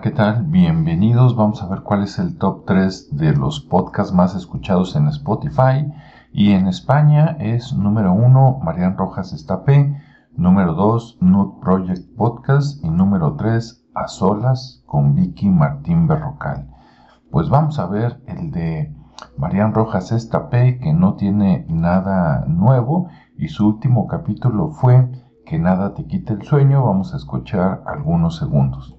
[0.00, 0.44] ¿qué tal?
[0.44, 1.34] Bienvenidos.
[1.34, 5.90] Vamos a ver cuál es el top 3 de los podcasts más escuchados en Spotify.
[6.32, 10.00] Y en España es número 1, Marian Rojas Estapé,
[10.36, 16.68] número 2, Nude Project Podcast y número 3, A Solas con Vicky Martín Berrocal.
[17.32, 18.94] Pues vamos a ver el de
[19.36, 25.10] Marian Rojas Estapé, que no tiene nada nuevo y su último capítulo fue
[25.44, 26.84] Que nada te quite el sueño.
[26.84, 28.97] Vamos a escuchar algunos segundos.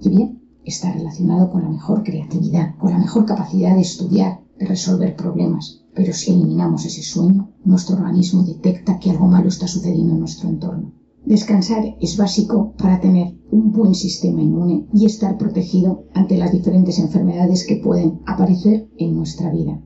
[0.00, 4.66] Y bien, está relacionado con la mejor creatividad, con la mejor capacidad de estudiar, de
[4.66, 5.84] resolver problemas.
[5.94, 10.48] Pero si eliminamos ese sueño, nuestro organismo detecta que algo malo está sucediendo en nuestro
[10.48, 10.92] entorno.
[11.24, 16.98] Descansar es básico para tener un buen sistema inmune y estar protegido ante las diferentes
[16.98, 19.80] enfermedades que pueden aparecer en nuestra vida.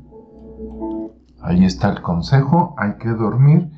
[1.41, 3.71] Ahí está el consejo, hay que dormir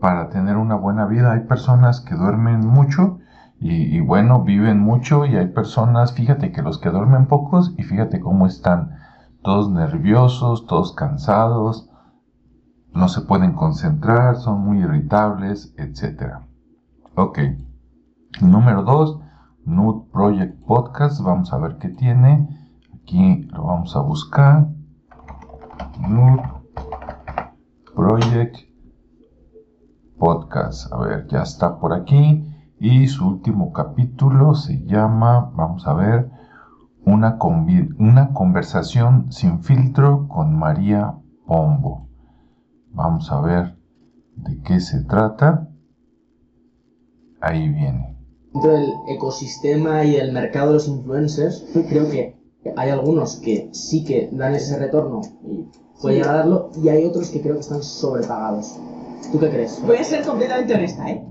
[0.00, 1.32] para tener una buena vida.
[1.32, 3.18] Hay personas que duermen mucho
[3.58, 8.20] y, bueno, viven mucho y hay personas, fíjate que los que duermen pocos y fíjate
[8.20, 8.98] cómo están
[9.42, 11.88] todos nerviosos, todos cansados,
[12.92, 16.34] no se pueden concentrar, son muy irritables, etc.
[17.14, 17.40] Ok.
[18.40, 19.20] Número 2,
[19.64, 21.22] Nude Project Podcast.
[21.22, 22.48] Vamos a ver qué tiene.
[22.94, 24.68] Aquí lo vamos a buscar.
[25.98, 26.42] Nude
[27.94, 28.56] Project
[30.18, 30.92] Podcast.
[30.92, 32.55] A ver, ya está por aquí.
[32.78, 36.30] Y su último capítulo se llama, vamos a ver,
[37.04, 37.38] una,
[37.98, 41.14] una conversación sin filtro con María
[41.46, 42.08] Pombo.
[42.92, 43.76] Vamos a ver
[44.36, 45.70] de qué se trata.
[47.40, 48.16] Ahí viene.
[48.52, 52.36] Dentro del ecosistema y el mercado de los influencers, creo que
[52.76, 55.66] hay algunos que sí que dan ese retorno y
[56.00, 58.78] pueden llegar a darlo, y hay otros que creo que están sobrepagados.
[59.32, 59.82] ¿Tú qué crees?
[59.86, 61.24] Voy a ser completamente honesta, ¿eh?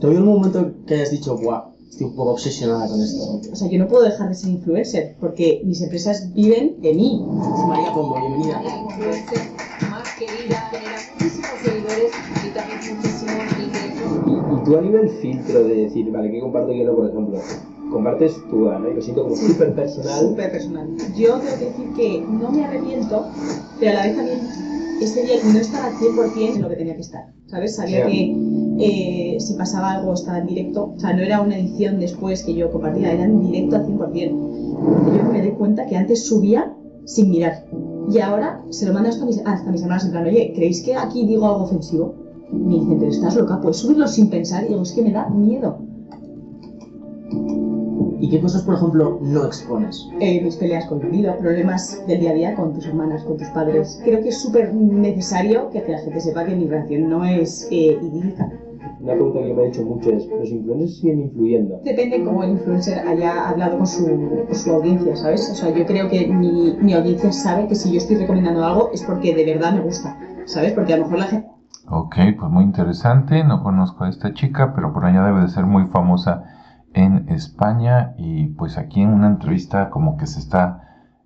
[0.00, 3.38] ¿Te un momento que hayas dicho, guau, estoy un poco obsesionada con esto?
[3.52, 7.22] O sea, yo no puedo dejar de ser influencer, porque mis empresas viven de mí.
[7.68, 8.62] María Pombo, bienvenida.
[8.62, 9.40] La influencer
[9.90, 12.12] más querida, genera muchísimos seguidores
[12.46, 14.62] y también muchísimos ingresos.
[14.62, 17.38] Y, tú a nivel filtro de decir, vale, ¿qué comparto yo por ejemplo?
[17.90, 19.00] Compartes tu ¿no?
[19.00, 20.20] Siento como súper personal.
[20.20, 20.88] Súper personal.
[21.16, 23.26] Yo tengo que decir que no me arrepiento,
[23.78, 24.38] pero a la vez también
[25.00, 27.76] ese día no estaba al 100% en lo que tenía que estar, ¿sabes?
[27.76, 28.36] Sabía que
[28.78, 32.54] eh, si pasaba algo estaba en directo, o sea, no era una edición después que
[32.54, 35.16] yo compartía, era en directo al 100%.
[35.16, 36.74] Yo me di cuenta que antes subía
[37.06, 37.64] sin mirar
[38.10, 40.96] y ahora se lo mando hasta mis, hasta mis hermanas en plan, oye, ¿creéis que
[40.96, 42.14] aquí digo algo ofensivo?
[42.52, 45.28] Me dicen, pero estás loca, puedes subirlo sin pensar y digo, es que me da
[45.28, 45.78] miedo.
[48.20, 50.06] ¿Y qué cosas, por ejemplo, no expones?
[50.20, 53.38] Eh, mis peleas con tu marido, problemas del día a día con tus hermanas, con
[53.38, 53.98] tus padres.
[54.04, 57.98] Creo que es súper necesario que la gente sepa que mi relación no es eh,
[58.02, 58.52] idílica.
[59.00, 61.80] Una pregunta que me ha hecho mucho es, ¿los influencers siguen influyendo?
[61.82, 65.48] Depende cómo el influencer haya hablado con su, con su audiencia, ¿sabes?
[65.50, 68.90] O sea, yo creo que mi, mi audiencia sabe que si yo estoy recomendando algo
[68.92, 70.74] es porque de verdad me gusta, ¿sabes?
[70.74, 71.48] Porque a lo mejor la gente...
[71.88, 75.64] Ok, pues muy interesante, no conozco a esta chica, pero por allá debe de ser
[75.64, 76.59] muy famosa
[76.92, 80.82] en España y pues aquí en una entrevista como que se está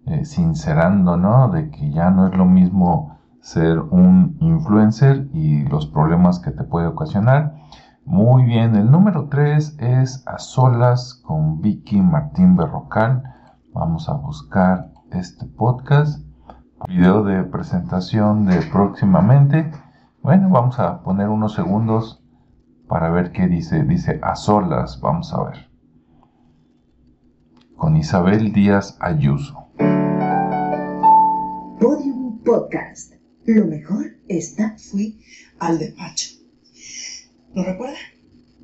[0.06, 1.48] eh, sincerando, ¿no?
[1.48, 6.64] De que ya no es lo mismo ser un influencer y los problemas que te
[6.64, 7.54] puede ocasionar.
[8.06, 13.22] Muy bien, el número 3 es A Solas con Vicky Martín Berrocal.
[13.72, 16.22] Vamos a buscar este podcast.
[16.86, 19.70] Video de presentación de próximamente.
[20.22, 22.23] Bueno, vamos a poner unos segundos
[22.88, 23.82] para ver qué dice.
[23.84, 25.68] Dice a solas, vamos a ver.
[27.76, 29.68] Con Isabel Díaz Ayuso.
[31.80, 33.14] Podium Podcast.
[33.46, 34.76] Lo mejor está.
[34.78, 35.20] Fui
[35.58, 36.30] al despacho.
[37.54, 37.96] ¿Lo recuerda?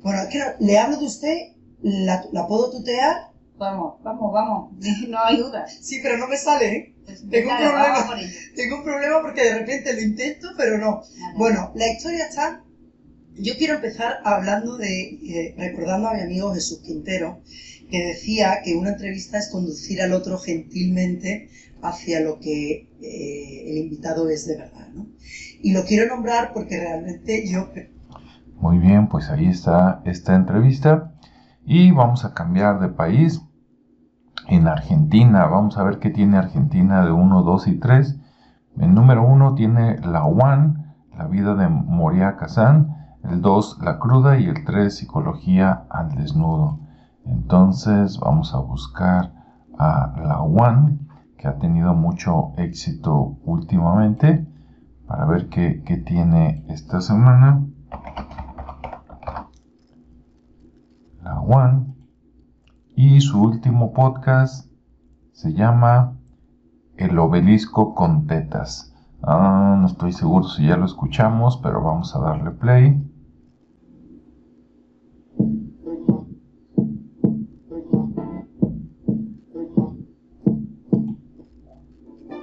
[0.03, 1.37] Bueno, es que le hablo de usted,
[1.81, 3.31] la, puedo tutear.
[3.57, 4.73] Vamos, vamos, vamos.
[5.07, 5.67] No hay duda.
[5.67, 6.95] Sí, pero no me sale, ¿eh?
[7.05, 8.09] Pues tengo un problema.
[8.55, 11.01] Tengo un problema porque de repente lo intento, pero no.
[11.35, 12.63] Bueno, la historia está
[13.37, 17.41] yo quiero empezar hablando de, recordando a mi amigo Jesús Quintero,
[17.89, 21.49] que decía que una entrevista es conducir al otro gentilmente
[21.81, 25.07] hacia lo que eh, el invitado es de verdad, ¿no?
[25.61, 27.69] Y lo quiero nombrar porque realmente yo...
[28.59, 31.13] Muy bien, pues ahí está esta entrevista
[31.65, 33.41] y vamos a cambiar de país.
[34.47, 38.15] En Argentina, vamos a ver qué tiene Argentina de 1, 2 y 3.
[38.79, 40.75] El número 1 tiene la One,
[41.17, 46.79] la vida de Moria Kazan el 2 la cruda y el 3 psicología al desnudo.
[47.25, 49.33] Entonces vamos a buscar
[49.77, 50.99] a la One
[51.37, 54.47] que ha tenido mucho éxito últimamente
[55.07, 57.65] para ver qué, qué tiene esta semana.
[61.23, 61.93] La One
[62.95, 64.71] Y su último podcast
[65.31, 66.17] se llama
[66.95, 68.95] El obelisco con tetas.
[69.23, 73.10] Ah, no estoy seguro si ya lo escuchamos, pero vamos a darle play.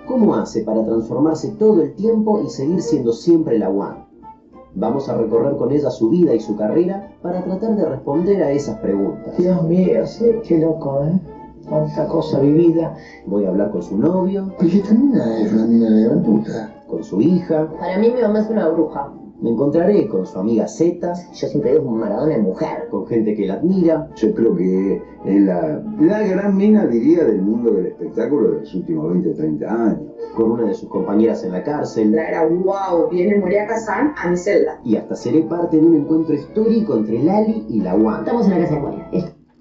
[0.09, 4.07] ¿Cómo hace para transformarse todo el tiempo y seguir siendo siempre la One?
[4.75, 8.51] Vamos a recorrer con ella su vida y su carrera para tratar de responder a
[8.51, 9.37] esas preguntas.
[9.37, 11.19] Dios mío, sí, qué loco, ¿eh?
[11.69, 12.95] Cuánta cosa vivida.
[13.27, 16.83] Voy a hablar con su novio, Porque esta mina es una mina de gran puta.
[16.89, 19.13] con su hija, Para mí mi mamá es una bruja.
[19.41, 22.89] Me encontraré con su amiga Z, Yo siempre digo un Maradona de mujer.
[22.91, 27.41] con gente que la admira, Yo creo que es la, la gran mina, diría, del
[27.43, 30.01] mundo del espectáculo de los últimos 20 o 30 años.
[30.37, 34.37] con una de sus compañeras en la cárcel Era wow, viene Moria Kazan a mi
[34.37, 34.81] celda.
[34.85, 38.19] y hasta seré parte de un encuentro histórico entre Lali y la One.
[38.19, 39.09] Estamos en la casa de Moria.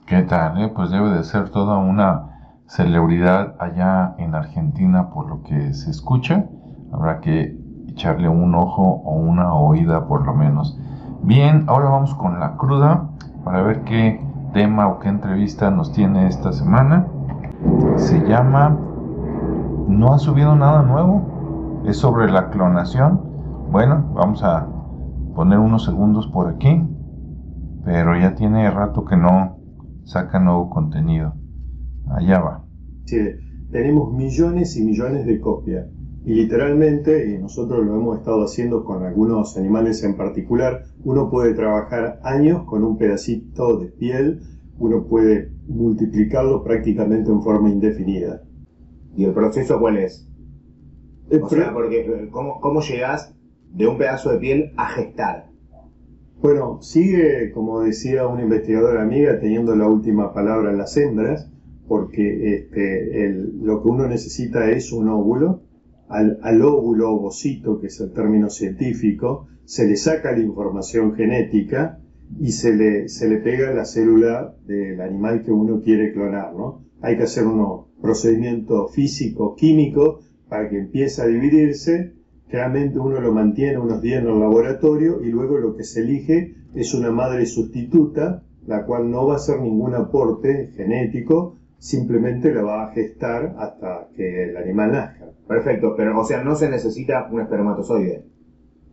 [0.08, 0.62] ¿Qué tal?
[0.64, 0.72] eh?
[0.76, 2.34] Pues debe de ser toda una
[2.68, 6.50] celebridad allá en Argentina por lo que se escucha.
[6.92, 7.57] Habrá que
[7.98, 10.80] echarle un ojo o una oída por lo menos.
[11.24, 13.10] Bien, ahora vamos con la cruda
[13.44, 14.22] para ver qué
[14.54, 17.08] tema o qué entrevista nos tiene esta semana.
[17.96, 18.78] Se llama
[19.88, 21.82] No ha subido nada nuevo.
[21.88, 23.20] Es sobre la clonación.
[23.72, 24.68] Bueno, vamos a
[25.34, 26.84] poner unos segundos por aquí.
[27.84, 29.58] Pero ya tiene rato que no
[30.04, 31.34] saca nuevo contenido.
[32.12, 32.64] Allá va.
[33.72, 35.88] Tenemos millones y millones de copias.
[36.28, 41.54] Y literalmente, y nosotros lo hemos estado haciendo con algunos animales en particular, uno puede
[41.54, 44.42] trabajar años con un pedacito de piel,
[44.78, 48.44] uno puede multiplicarlo prácticamente en forma indefinida.
[49.16, 50.28] ¿Y el proceso cuál es?
[51.30, 53.34] El O sea, porque eh, ¿cómo, cómo llegás
[53.74, 55.46] de un pedazo de piel a gestar?
[56.42, 61.50] Bueno, sigue, como decía una investigadora amiga, teniendo la última palabra en las hembras,
[61.88, 65.62] porque este, el- lo que uno necesita es un óvulo.
[66.08, 72.00] Al, al óvulo ovocito, que es el término científico, se le saca la información genética
[72.40, 76.84] y se le, se le pega la célula del animal que uno quiere clonar, ¿no?
[77.02, 82.18] Hay que hacer unos procedimientos físicos, químicos, para que empiece a dividirse
[82.50, 86.56] Generalmente uno lo mantiene unos días en el laboratorio y luego lo que se elige
[86.74, 92.62] es una madre sustituta, la cual no va a hacer ningún aporte genético, simplemente la
[92.64, 95.26] va a gestar hasta que el animal nazca.
[95.48, 98.26] Perfecto, pero o sea, no se necesita un espermatozoide.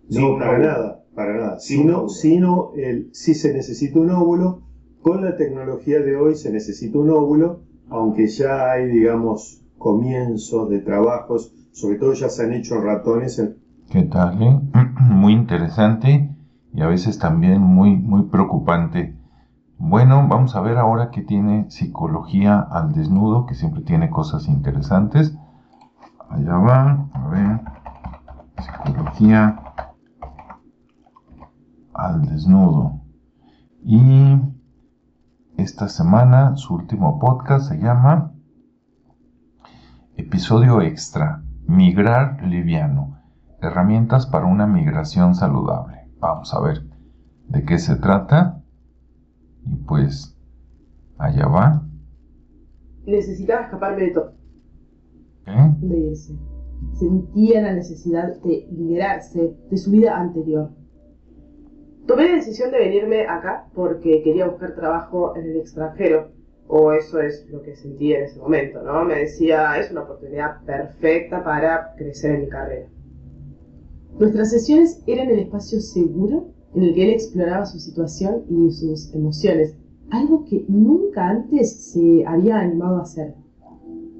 [0.08, 0.66] No, para óvulo.
[0.66, 1.58] nada, para nada.
[1.58, 4.62] Sino, sino el, si se necesita un óvulo,
[5.02, 10.78] con la tecnología de hoy se necesita un óvulo, aunque ya hay, digamos, comienzos de
[10.80, 13.56] trabajos, sobre todo ya se han hecho en ratones en
[13.90, 14.42] ¿Qué tal?
[14.42, 14.60] eh?
[15.10, 16.30] Muy interesante
[16.72, 19.14] y a veces también muy, muy preocupante.
[19.86, 25.36] Bueno, vamos a ver ahora que tiene psicología al desnudo, que siempre tiene cosas interesantes.
[26.30, 27.60] Allá va, a ver.
[28.62, 29.60] Psicología
[31.92, 33.02] al desnudo.
[33.82, 34.40] Y
[35.58, 38.32] esta semana su último podcast se llama
[40.16, 41.42] Episodio Extra.
[41.66, 43.18] Migrar liviano.
[43.60, 46.08] Herramientas para una migración saludable.
[46.20, 46.88] Vamos a ver
[47.48, 48.53] de qué se trata.
[49.66, 50.36] Y pues,
[51.18, 51.82] allá va.
[53.06, 54.32] Necesitaba escaparme de todo,
[55.46, 55.74] ¿Eh?
[55.78, 56.34] de irse.
[56.92, 60.70] Sentía la necesidad de liberarse de su vida anterior.
[62.06, 66.32] Tomé la decisión de venirme acá porque quería buscar trabajo en el extranjero,
[66.66, 69.04] o eso es lo que sentía en ese momento, ¿no?
[69.04, 72.88] Me decía, es una oportunidad perfecta para crecer en mi carrera.
[74.18, 79.12] Nuestras sesiones eran el espacio seguro en el que él exploraba su situación y sus
[79.14, 79.76] emociones,
[80.10, 83.34] algo que nunca antes se había animado a hacer.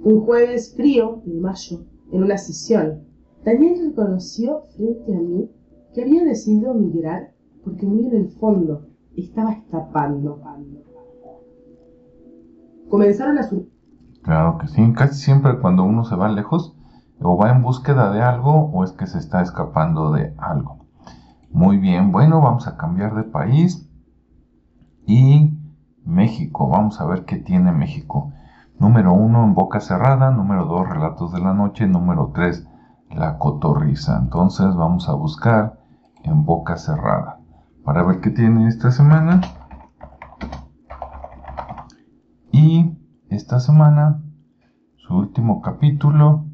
[0.02, 3.04] Un jueves frío de mayo, en una sesión,
[3.44, 5.50] Daniel reconoció frente a mí
[5.92, 7.32] que había decidido migrar
[7.64, 10.40] porque muy en el fondo estaba escapando.
[12.88, 13.74] Comenzaron a surgir
[14.24, 14.92] Claro que sí.
[14.94, 16.74] Casi siempre cuando uno se va lejos,
[17.20, 20.83] o va en búsqueda de algo, o es que se está escapando de algo.
[21.54, 23.88] Muy bien, bueno, vamos a cambiar de país.
[25.06, 25.56] Y
[26.04, 28.32] México, vamos a ver qué tiene México.
[28.80, 30.32] Número uno, en boca cerrada.
[30.32, 31.86] Número dos, relatos de la noche.
[31.86, 32.66] Número tres,
[33.08, 34.18] la cotorriza.
[34.18, 35.78] Entonces vamos a buscar
[36.24, 37.38] en boca cerrada.
[37.84, 39.40] Para ver qué tiene esta semana.
[42.50, 44.20] Y esta semana,
[44.96, 46.46] su último capítulo,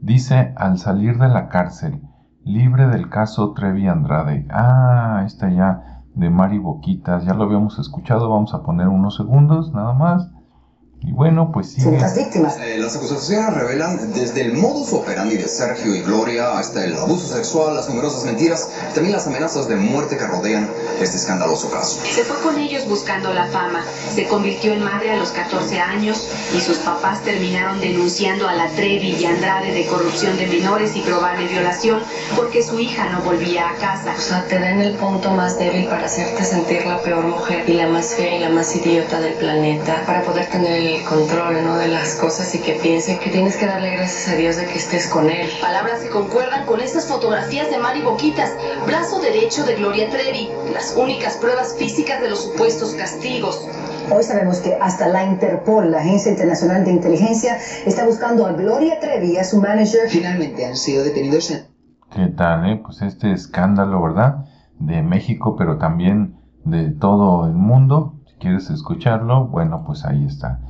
[0.00, 2.02] dice al salir de la cárcel,
[2.44, 4.46] libre del caso Trevi Andrade.
[4.50, 9.72] Ah, esta ya de Mari Boquitas, ya lo habíamos escuchado, vamos a poner unos segundos
[9.72, 10.30] nada más.
[11.06, 11.98] Y bueno, pues sigue.
[12.16, 12.56] víctimas.
[12.58, 17.26] Eh, las acusaciones revelan desde el modus operandi de Sergio y Gloria hasta el abuso
[17.34, 20.68] sexual, las numerosas mentiras y también las amenazas de muerte que rodean
[21.00, 22.00] este escandaloso caso.
[22.10, 23.84] Se fue con ellos buscando la fama.
[24.14, 28.68] Se convirtió en madre a los 14 años y sus papás terminaron denunciando a la
[28.70, 32.00] Trevi y Andrade de corrupción de menores y probable violación
[32.34, 34.14] porque su hija no volvía a casa.
[34.16, 37.74] O sea, te en el punto más débil para hacerte sentir la peor mujer y
[37.74, 41.76] la más fea y la más idiota del planeta para poder tener el control ¿no?
[41.76, 44.78] de las cosas y que piense que tienes que darle gracias a Dios de que
[44.78, 45.48] estés con él.
[45.60, 48.52] Palabras que concuerdan con estas fotografías de Mari Boquitas,
[48.86, 53.66] brazo derecho de Gloria Trevi, las únicas pruebas físicas de los supuestos castigos.
[54.14, 59.00] Hoy sabemos que hasta la Interpol, la Agencia Internacional de Inteligencia, está buscando a Gloria
[59.00, 60.08] Trevi y a su manager.
[60.08, 61.64] Finalmente han sido detenidos en...
[62.14, 62.80] ¿Qué tal, eh?
[62.84, 64.44] Pues este escándalo, ¿verdad?
[64.78, 68.20] De México, pero también de todo el mundo.
[68.26, 70.60] Si quieres escucharlo, bueno, pues ahí está.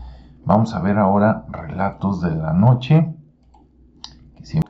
[0.47, 3.15] Vamos a ver ahora relatos de la noche.
[4.37, 4.61] Que si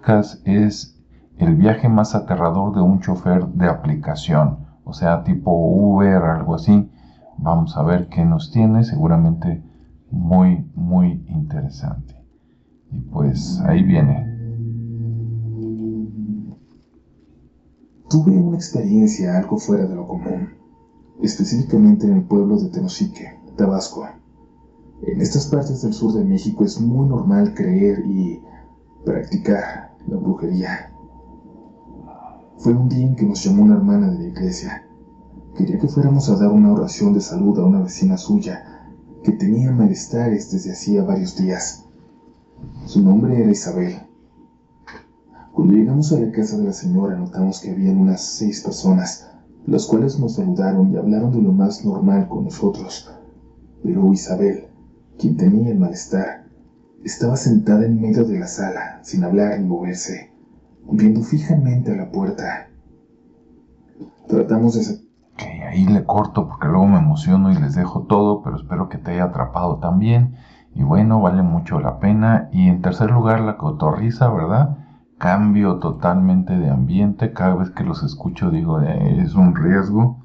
[0.45, 1.01] es
[1.39, 6.91] el viaje más aterrador de un chofer de aplicación, o sea, tipo Uber, algo así.
[7.39, 9.65] Vamos a ver qué nos tiene, seguramente
[10.13, 12.15] muy, muy interesante.
[12.93, 14.33] Y pues ahí viene.
[18.09, 20.51] Tuve una experiencia algo fuera de lo común,
[21.21, 24.07] específicamente en el pueblo de Tenosique, Tabasco.
[25.07, 28.43] En estas partes del sur de México es muy normal creer y
[29.05, 30.91] practicar la brujería.
[32.57, 34.87] Fue un día en que nos llamó una hermana de la iglesia.
[35.59, 38.89] Quería que fuéramos a dar una oración de salud a una vecina suya
[39.23, 41.85] que tenía malestares desde hacía varios días.
[42.87, 43.97] Su nombre era Isabel.
[45.53, 49.31] Cuando llegamos a la casa de la señora notamos que habían unas seis personas,
[49.67, 53.11] las cuales nos saludaron y hablaron de lo más normal con nosotros.
[53.83, 54.69] Pero Isabel
[55.19, 56.45] quien tenía el malestar,
[57.05, 60.33] estaba sentada en medio de la sala, sin hablar ni moverse,
[60.91, 62.69] viendo fijamente a la puerta.
[64.29, 65.05] Tratamos de...
[65.35, 68.99] Ok, ahí le corto porque luego me emociono y les dejo todo, pero espero que
[68.99, 70.37] te haya atrapado también.
[70.75, 72.49] Y bueno, vale mucho la pena.
[72.53, 74.79] Y en tercer lugar, la cotorriza, ¿verdad?
[75.19, 77.33] Cambio totalmente de ambiente.
[77.33, 80.25] Cada vez que los escucho digo, eh, es un riesgo.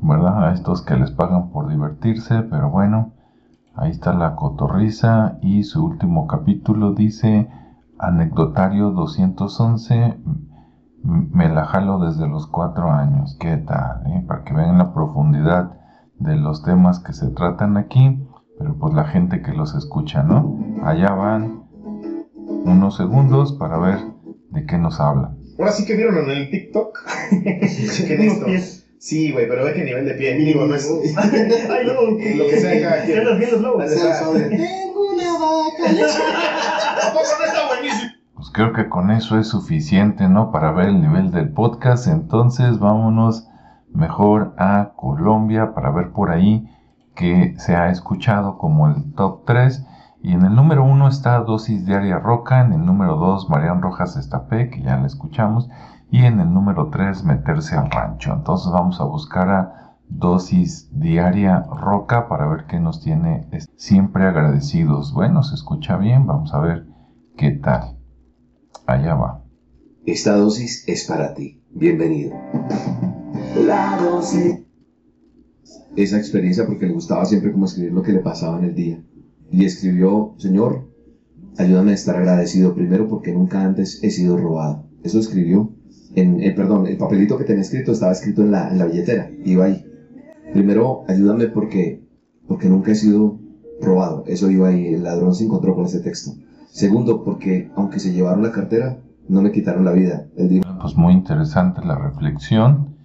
[0.00, 0.48] ¿Verdad?
[0.48, 3.12] A estos que les pagan por divertirse, pero bueno,
[3.74, 7.48] ahí está la cotorriza y su último capítulo dice
[7.98, 10.18] anecdotario 211,
[11.02, 14.06] me la jalo desde los cuatro años, ¿qué tal?
[14.06, 14.24] Eh?
[14.26, 15.72] Para que vean la profundidad
[16.18, 18.26] de los temas que se tratan aquí,
[18.58, 20.58] pero pues la gente que los escucha, ¿no?
[20.82, 21.64] Allá van
[22.64, 23.98] unos segundos para ver
[24.50, 25.38] de qué nos hablan.
[25.58, 26.98] Ahora sí que vieron en el TikTok.
[27.62, 28.46] esto.
[28.98, 30.34] Sí, güey, pero ve que nivel de pie.
[30.34, 30.88] Digo, no es.
[31.16, 33.24] Ay, no, lo que sea cada quien.
[33.24, 33.84] los lobos.
[33.86, 35.84] Tengo una vaca
[37.00, 38.12] Tampoco no está buenísimo.
[38.34, 40.50] Pues creo que con eso es suficiente, ¿no?
[40.50, 42.08] Para ver el nivel del podcast.
[42.08, 43.48] Entonces, vámonos
[43.92, 46.68] mejor a Colombia para ver por ahí
[47.14, 49.86] que se ha escuchado como el top 3.
[50.22, 54.16] Y en el número 1 está Dosis Diaria Roca, en el número 2 Marian Rojas
[54.16, 55.68] Estapé, que ya la escuchamos,
[56.10, 58.32] y en el número 3, meterse al rancho.
[58.32, 65.12] Entonces vamos a buscar a dosis diaria roca para ver qué nos tiene siempre agradecidos.
[65.12, 66.86] Bueno, se escucha bien, vamos a ver
[67.36, 67.98] qué tal.
[68.86, 69.44] Allá va.
[70.06, 71.62] Esta dosis es para ti.
[71.70, 72.34] Bienvenido.
[73.66, 74.64] La dosis.
[75.96, 79.02] Esa experiencia porque le gustaba siempre como escribir lo que le pasaba en el día.
[79.50, 80.88] Y escribió, Señor,
[81.58, 84.86] ayúdame a estar agradecido primero porque nunca antes he sido robado.
[85.02, 85.72] Eso escribió
[86.14, 89.30] en, eh, perdón, el papelito que tenía escrito estaba escrito en la, en la billetera,
[89.44, 89.84] iba ahí.
[90.52, 92.02] Primero, ayúdame porque,
[92.46, 93.38] porque nunca he sido
[93.80, 96.32] robado, eso iba ahí, el ladrón se encontró con ese texto.
[96.70, 98.98] Segundo, porque aunque se llevaron la cartera,
[99.28, 100.26] no me quitaron la vida.
[100.80, 102.96] Pues muy interesante la reflexión.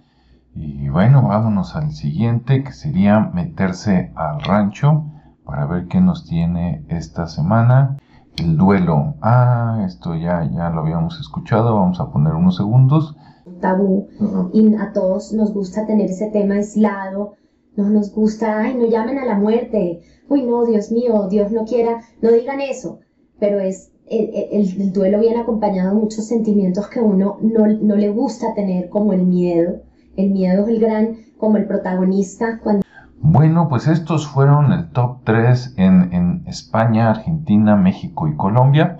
[0.54, 5.04] Y bueno, vámonos al siguiente, que sería meterse al rancho
[5.44, 7.96] para ver qué nos tiene esta semana.
[8.36, 9.14] El duelo.
[9.20, 11.76] Ah, esto ya, ya lo habíamos escuchado.
[11.76, 13.16] Vamos a poner unos segundos.
[13.60, 14.08] Tabú.
[14.52, 17.34] Y a todos nos gusta tener ese tema aislado.
[17.76, 20.00] No nos gusta, ay, no llamen a la muerte.
[20.28, 22.00] Uy, no, Dios mío, Dios no quiera.
[22.22, 23.00] No digan eso.
[23.38, 28.54] Pero es el, duelo viene acompañado de muchos sentimientos que uno no, no, le gusta
[28.54, 29.82] tener, como el miedo.
[30.16, 32.60] El miedo es el gran, como el protagonista.
[32.62, 32.83] Cuando
[33.26, 38.98] bueno, pues estos fueron el top 3 en, España, Argentina, México y Colombia.